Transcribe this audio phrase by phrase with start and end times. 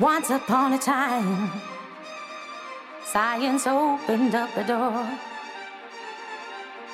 [0.00, 1.50] Once upon a time,
[3.04, 5.06] science opened up the door.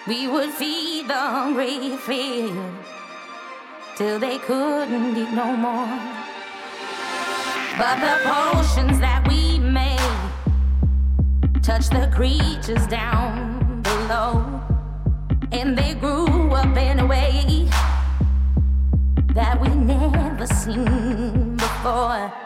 [0.09, 2.75] We would feed the hungry field
[3.97, 5.87] till they couldn't eat no more.
[7.79, 10.01] But the potions that we made
[11.63, 14.45] touched the creatures down below,
[15.53, 17.69] and they grew up in a way
[19.33, 22.46] that we never seen before.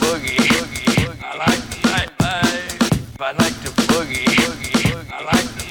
[0.00, 0.36] boogie.
[0.36, 1.22] boogie.
[1.22, 3.20] I like nightlife.
[3.20, 5.12] I like to boogie.
[5.12, 5.69] I like